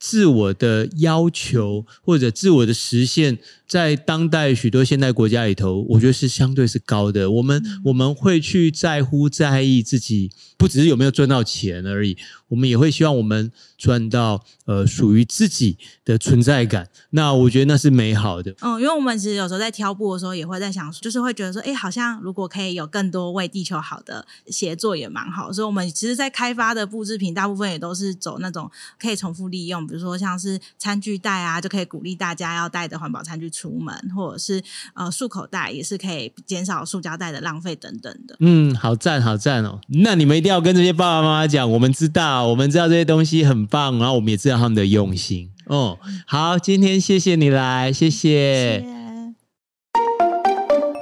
[0.01, 3.37] 自我的要求或者自我的实现。
[3.67, 7.31] 在当代许多现代国家里头，我觉得是相对是高的。
[7.31, 12.17] 我们我们会去在乎在意自己，不只是有没有赚到钱而已，
[12.51, 16.89] 我们也会希望我们赚到呃属于自己的存在感。
[17.11, 18.53] 那我觉得那是美好的。
[18.59, 25.53] 嗯，因为我们其实有时候在挑布的时候，也会在想，就是会觉得说，哎，好像如果可以有更多为地球好的协作，也蛮好。
[25.53, 33.51] 所以，我们其实，在开发的布制品，大部分也都是走那种可以重复利用，比如说像是餐具袋啊，就可以鼓励大家要带着环保餐具。
[33.51, 34.63] 出门，或者是
[34.95, 38.35] 呃束口袋，也是可以减少塑胶袋的浪费等等的。
[38.39, 39.79] 嗯，好赞，好赞哦！
[39.89, 45.51] 那你们一定要跟这些爸爸妈妈讲，我们知道，我们知道这些东西很棒，然后我们也知道他们的用心。
[45.65, 48.79] 哦，好，今天谢谢你来，谢谢。
[48.79, 49.01] 谢谢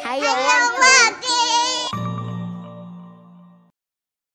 [0.03, 0.33] 还有问
[1.21, 1.27] 题？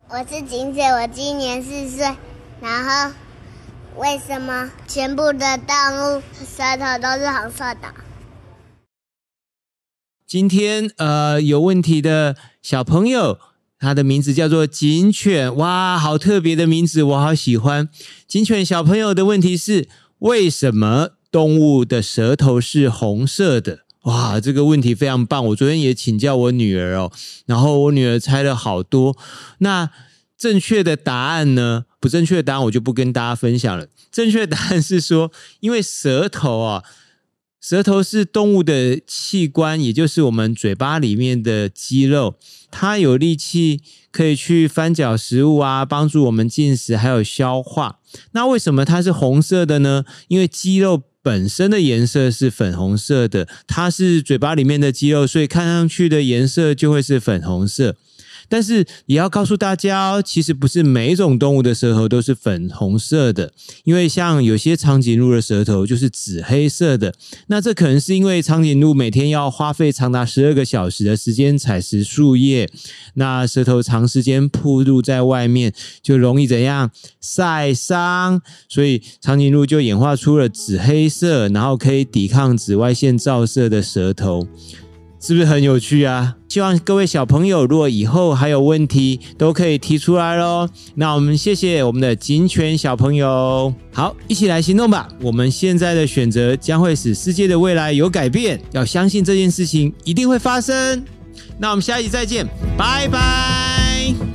[0.08, 2.16] 我是景姐，我今年四岁，
[2.60, 3.14] 然后
[3.96, 5.76] 为什么全部的动
[6.16, 7.94] 物舌头都是红色的？
[10.26, 13.38] 今天呃有问题的小朋友，
[13.84, 17.90] 它的名字叫做警犬，哇，好特别的名字，我好喜欢。
[18.26, 19.86] 警犬小朋友的问题是：
[20.20, 23.80] 为什么动物的舌头是红色的？
[24.04, 27.12] 哇，这个问题非常棒，我昨天也请教我女儿哦，
[27.44, 29.18] 然后我女儿猜了好多。
[29.58, 29.90] 那
[30.38, 31.84] 正确的答案呢？
[32.00, 33.86] 不正确的答案我就不跟大家分享了。
[34.10, 35.30] 正确的答案是说，
[35.60, 36.82] 因为舌头啊，
[37.64, 42.34] 舌头是动物的器官，也就是我们嘴巴里面的肌肉，
[42.70, 43.80] 它有力气
[44.12, 48.00] 可以去翻搅食物啊，帮助我们进食还有消化。
[48.32, 50.04] 那为什么它是红色的呢？
[50.28, 57.96] 因为肌肉本身的颜色是粉红色的，它是嘴巴里面的肌肉，所以看上去的颜色就会是粉红色。
[58.48, 63.52] 但是也要告诉大家哦，其实不是每一种动物的舌头都是粉红色的，
[63.84, 67.14] 因为像有些长颈鹿的舌头就是紫黑色的。
[67.48, 72.68] 那这可能是因为长颈鹿每天要花费长达十二个小时的时间采食树叶，
[73.14, 75.72] 那舌头长时间暴露在外面，
[76.02, 76.90] 就容易怎样
[77.20, 84.46] 晒伤，所以长颈鹿就演化出了紫黑色，然后可以抵抗紫外线照射的舌头。
[85.26, 86.36] 是不是很有趣啊？
[86.50, 90.68] 希望各位小朋友，如果以后还有问题，都可以提出来喽。
[90.96, 95.08] 那我们谢谢我们的警犬小朋友，好，一起来行动吧！
[95.22, 101.02] 我们现在的选择将会使世界的未来有改变，要相信这件事情一定会发生。
[101.56, 102.46] 那我们下一集再见，
[102.76, 104.33] 拜拜。